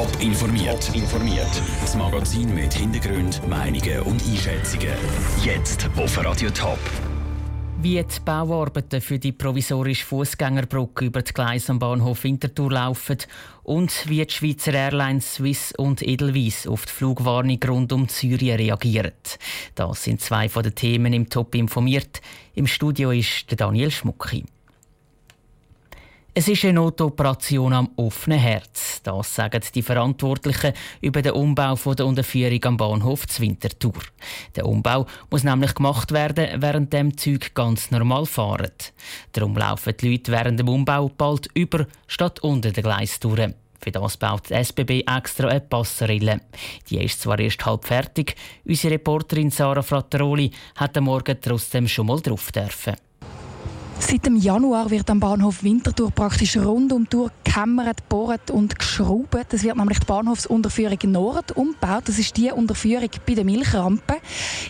[0.00, 0.90] Top informiert.
[0.94, 1.62] informiert.
[1.82, 4.94] Das Magazin mit Hintergrund, Meinungen und Einschätzungen.
[5.44, 6.78] Jetzt auf Radio Top.
[7.82, 13.18] Wie die Bauarbeiten für die provisorische Fußgängerbrücke über die Gleise am Bahnhof Winterthur laufen
[13.62, 19.12] und wie die Schweizer Airlines Swiss und Edelweiss auf die Flugwarnung rund um Syrien reagieren.
[19.74, 22.22] Das sind zwei von den Themen im Top informiert.
[22.54, 24.46] Im Studio ist Daniel Schmucki.
[26.32, 28.89] Es ist eine Notoperation am offenen Herz.
[29.02, 34.02] Das sagen die Verantwortlichen über den Umbau der Unterführung am Bahnhof Zwintertour.
[34.56, 38.72] Der Umbau muss nämlich gemacht werden, während dem Züg ganz normal fahren.
[39.32, 43.54] Darum laufen die Leute während dem Umbau bald über statt unter den Gleis durch.
[43.82, 46.40] Für das baut die SBB extra eine Passerille.
[46.90, 48.34] Die ist zwar erst halb fertig,
[48.66, 52.96] unsere Reporterin Sarah Frattaroli hat am Morgen trotzdem schon mal drauf dürfen.
[54.00, 58.78] Seit dem Januar wird am Bahnhof Winterthur praktisch rund um die Tour gehämmert, bohrt und
[58.78, 59.52] geschraubt.
[59.52, 62.04] Es wird nämlich die Bahnhofsunterführung Nord umgebaut.
[62.06, 64.14] Das ist die Unterführung bei der Milchrampe.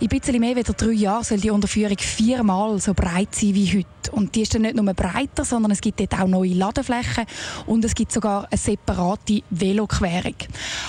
[0.00, 3.78] In ein bisschen mehr als drei Jahren soll die Unterführung viermal so breit sein wie
[3.78, 4.12] heute.
[4.12, 7.26] Und die ist dann nicht nur breiter, sondern es gibt dort auch neue Ladeflächen
[7.66, 10.36] und es gibt sogar eine separate Veloquerung.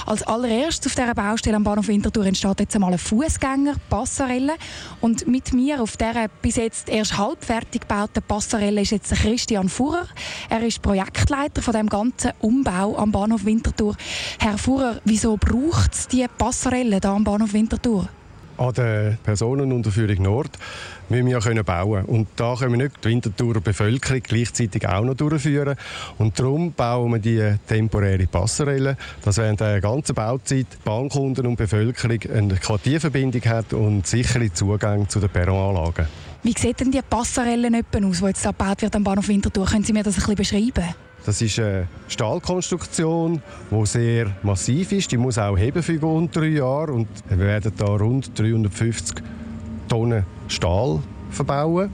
[0.06, 4.54] Als allererstes auf dieser Baustelle am Bahnhof Winterthur entsteht jetzt einmal eine Fußgänger Passarelle
[5.02, 9.70] und mit mir auf dieser bis jetzt erst halb fertig gebauten Passarelle ist jetzt Christian
[9.70, 10.06] Fuhrer.
[10.50, 13.96] Er ist Projektleiter von dem ganzen Umbau am Bahnhof Winterthur.
[14.40, 18.10] Herr Fuhrer, wieso braucht es diese Passarelle hier am Bahnhof Winterthur?
[18.58, 20.58] An der Personenunterführung Nord
[21.10, 25.14] müssen wir ja bauen Und da können wir nicht die Winterthurer Bevölkerung gleichzeitig auch noch
[25.14, 25.78] durchführen.
[26.18, 32.20] Und darum bauen wir die temporäre Passerelle, dass während der ganzen Bauzeit Bahnkunden und Bevölkerung
[32.34, 36.08] eine Quartierverbindung hat und sichere Zugang zu den Perronanlagen.
[36.44, 39.66] Wie sieht denn die Passerelle aus, die jetzt gebaut wird am Bahnhof Winterthur?
[39.66, 40.96] Können Sie mir das ein bisschen beschreiben?
[41.26, 45.12] Das ist eine Stahlkonstruktion, die sehr massiv ist.
[45.12, 46.94] Die muss auch heben für rund drei Jahre.
[46.94, 49.18] Und wir werden da rund 350
[49.90, 51.90] Tonnen Stahl verbauen.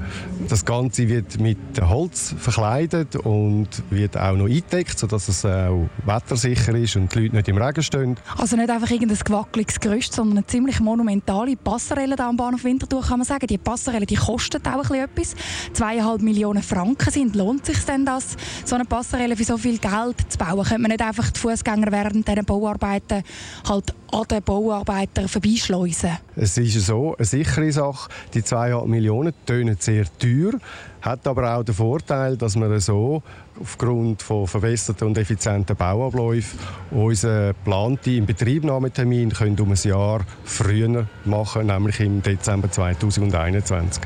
[0.48, 6.76] Das Ganze wird mit Holz verkleidet und wird auch noch eingedeckt, sodass es auch wettersicher
[6.76, 8.18] ist und die Leute nicht im Regen stehen.
[8.38, 13.02] Also nicht einfach irgendein gewackeliges Gerüst, sondern eine ziemlich monumentale Passerelle da am Bahnhof Winterthur,
[13.02, 13.48] kann man sagen.
[13.48, 15.36] Die Passerelle die kostet auch ein etwas.
[15.74, 17.36] Zweieinhalb Millionen Franken sind.
[17.36, 18.36] Lohnt sich denn das,
[18.66, 20.64] so eine Passerelle für so viel Geld zu bauen?
[20.64, 23.24] Könnte man nicht einfach die Fußgänger während dieser Bauarbeiten
[23.68, 26.18] halt an den Bauarbeitern vorbeischleusen?
[26.36, 28.10] Es ist so, eine sichere Sache.
[28.34, 30.54] Die zweieinhalb Millionen tönen sehr teuer,
[31.02, 33.22] hat aber auch den Vorteil, dass wir so
[33.60, 36.60] aufgrund von verbesserten und effizienten Bauabläufen
[36.92, 44.04] unseren geplanten Inbetriebnahmetermin um ein Jahr früher machen, nämlich im Dezember 2021.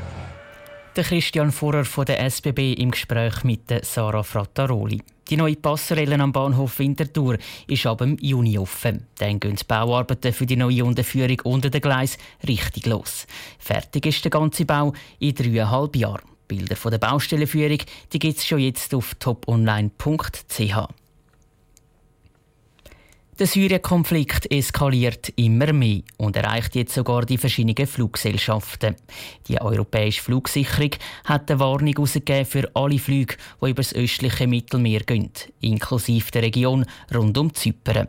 [0.96, 5.00] Der Christian Vorer von der SBB im Gespräch mit Sarah Frattaroli.
[5.28, 9.06] Die neue Passerelle am Bahnhof Winterthur ist ab dem Juni offen.
[9.18, 13.26] Dann gehen die Bauarbeiten für die neue Unterführung unter den Gleis richtig los.
[13.58, 16.22] Fertig ist der ganze Bau in dreieinhalb Jahren.
[16.48, 17.78] Bilder von der Baustellenführung
[18.10, 20.88] gibt es schon jetzt auf toponline.ch.
[23.38, 28.96] Der Syrien-Konflikt eskaliert immer mehr und erreicht jetzt sogar die verschiedenen Fluggesellschaften.
[29.46, 30.90] Die europäische Flugsicherung
[31.24, 36.42] hat eine Warnung herausgegeben für alle Flüge, die über das östliche Mittelmeer gehen, inklusive der
[36.42, 36.84] Region
[37.14, 38.08] rund um Zypern.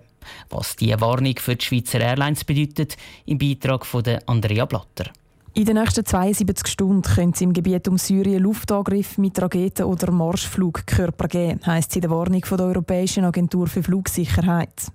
[0.50, 2.97] Was diese Warnung für die Schweizer Airlines bedeutet,
[3.28, 5.11] im Beitrag von Andrea Blatter.
[5.53, 10.11] In den nächsten 72 Stunden können es im Gebiet um Syrien Luftangriffe mit Raketen oder
[10.11, 14.91] Marschflugkörper geben, heisst es in der Warnung von der Europäischen Agentur für Flugsicherheit.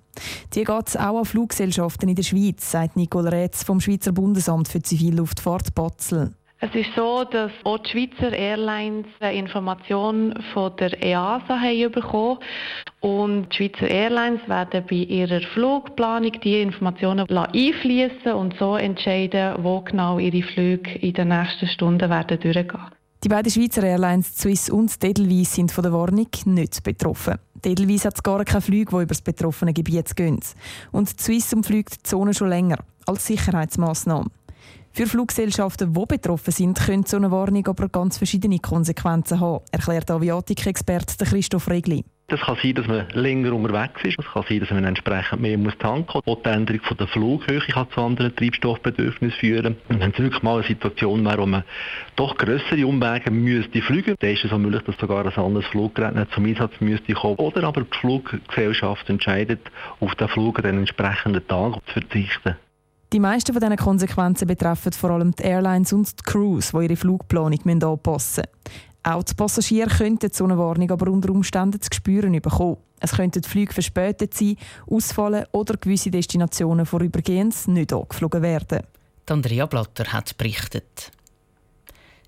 [0.53, 4.67] Die geht es auch an Fluggesellschaften in der Schweiz, sagt Nicole Rätz vom Schweizer Bundesamt
[4.67, 6.33] für Zivilluftfahrt Batzel.
[6.61, 12.39] Es ist so, dass auch die Schweizer Airlines eine Information von der EASA haben bekommen
[13.01, 19.81] und die Schweizer Airlines werden bei ihrer Flugplanung diese Informationen einfließen und so entscheiden, wo
[19.81, 22.81] genau ihre Flüge in den nächsten Stunden werden durchgehen.
[23.23, 27.39] Die beiden Schweizer Airlines Swiss und Edelweiss sind von der Warnung nicht betroffen.
[27.65, 30.39] Edelweiss hat gar keine Flüge, die über das betroffene Gebiet gehen.
[30.91, 34.29] Und Swiss umfliegt die Zone schon länger, als Sicherheitsmaßnahme.
[34.91, 40.09] Für Fluggesellschaften, die betroffen sind, könnte so eine Warnung aber ganz verschiedene Konsequenzen haben, erklärt
[40.09, 42.05] Aviatik-Experte Christoph Regli.
[42.27, 44.17] Das kann sein, dass man länger unterwegs ist.
[44.17, 46.37] Es kann sein, dass man entsprechend mehr muss tanken muss.
[46.43, 49.75] Die Änderung von der Flughöhe kann zu anderen Treibstoffbedürfnissen führen.
[49.89, 51.63] Und wenn es wirklich mal eine Situation wäre, wo man
[52.15, 56.15] doch grössere Umwege müsste fliegen, dann ist es auch möglich, dass sogar ein anderes Fluggerät
[56.15, 57.35] nicht zum Einsatz müsste kommen.
[57.35, 59.61] Oder aber die Fluggesellschaft entscheidet,
[59.99, 62.55] auf den Flug den entsprechenden Tag zu verzichten.
[63.13, 66.95] Die meisten von diesen Konsequenzen betreffen vor allem die Airlines und die Crews, die ihre
[66.95, 68.43] Flugplanung anpassen müssen.
[69.07, 72.77] Auch die Passagiere könnten so eine Warnung aber unter Umständen zu spüren bekommen.
[72.99, 74.57] Es könnten die Flüge verspätet sein,
[74.89, 78.81] ausfallen oder gewisse Destinationen vorübergehend nicht angeflogen werden.
[79.29, 81.11] Andrea Blatter hat berichtet.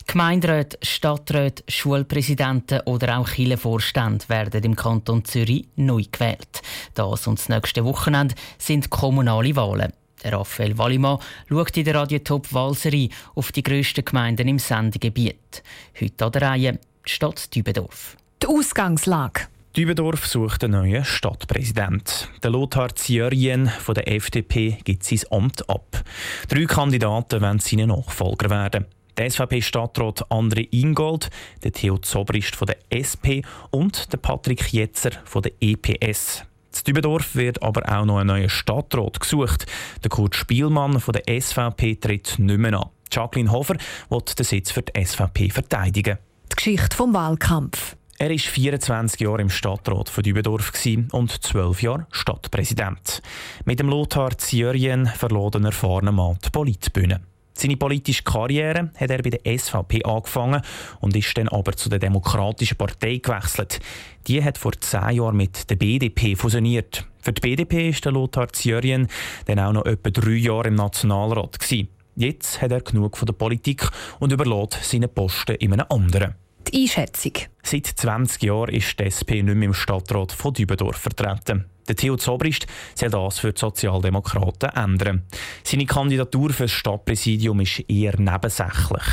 [0.05, 6.61] Gemeinderäte, Stadträte, Schulpräsidenten oder auch Kirchenvorstände werden im Kanton Zürich neu gewählt.
[6.93, 9.93] Das und das nächste Wochenende sind kommunale Wahlen.
[10.27, 15.63] Der Raphael Wallimann schaut in der Radiotop Walserie auf die grössten Gemeinden im Sendegebiet.
[16.01, 18.17] Heute an der Reihe die Stadt Dübendorf.
[18.43, 19.47] Die Ausgangslage.
[19.77, 22.27] Dübendorf sucht einen neuen Stadtpräsident.
[22.43, 26.03] Der Lothar Zjörjen von der FDP gibt sein Amt ab.
[26.49, 28.85] Drei Kandidaten wollen seine Nachfolger werden.
[29.15, 31.29] Der SVP-Stadtrat André Ingold,
[31.63, 36.43] der Theo Zobrist von der SP und der Patrick Jetzer von der EPS.
[36.79, 39.65] In Dübendorf wird aber auch noch ein neuer Stadtrat gesucht.
[40.03, 42.89] Der Kurt Spielmann von der SVP tritt nicht mehr an.
[43.11, 43.77] Jacqueline Hofer
[44.09, 46.17] wird den Sitz für die SVP verteidigen.
[46.51, 47.95] Die Geschichte vom Wahlkampf.
[48.19, 50.71] Er war 24 Jahre im Stadtrat von Dübendorf
[51.11, 53.21] und 12 Jahre Stadtpräsident.
[53.65, 57.21] Mit dem Lothar Zjörjen verlor ein erfahrener Mann die Politbühne.
[57.57, 60.61] Seine politische Karriere hat er bei der SVP angefangen
[60.99, 63.79] und ist dann aber zu der Demokratischen Partei gewechselt.
[64.27, 67.07] Die hat vor zehn Jahren mit der BDP fusioniert.
[67.19, 69.07] Für die BDP ist der Lothar Zjörjen
[69.45, 71.87] dann auch noch etwa drei Jahre im Nationalrat gewesen.
[72.15, 73.89] Jetzt hat er genug von der Politik
[74.19, 76.35] und überlässt seinen Posten in einem anderen.
[76.73, 77.33] Die Einschätzung.
[77.63, 81.65] Seit 20 Jahren ist die SP nicht mehr im Stadtrat von Dübendorf vertreten.
[81.87, 85.23] Der Theo Zobrist soll das für die Sozialdemokraten ändern.
[85.63, 89.03] Seine Kandidatur für das Stadtpräsidium ist eher nebensächlich.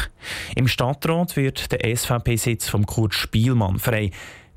[0.56, 4.10] Im Stadtrat wird der SVP-Sitz von Kurt Spielmann frei.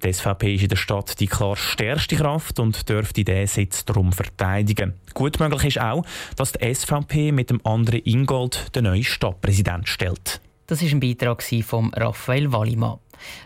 [0.03, 4.11] Die SVP ist in der Stadt die klar stärkste Kraft und dürfte diesen Sitz darum
[4.11, 4.93] verteidigen.
[5.13, 6.03] Gut möglich ist auch,
[6.35, 10.41] dass die SVP mit dem anderen Ingold den neuen Stadtpräsident stellt.
[10.69, 12.97] Das ist ein Beitrag von Raphael Wallimann.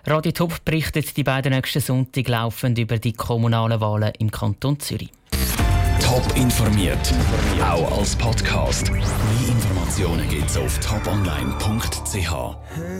[0.07, 5.11] Radio Top berichtet die beiden nächsten Sonntag laufend über die kommunalen Wahlen im Kanton Zürich.
[6.01, 7.13] Top informiert,
[7.63, 8.91] auch als Podcast.
[8.91, 9.03] Mehr
[9.47, 12.31] Informationen gibt es auf toponline.ch.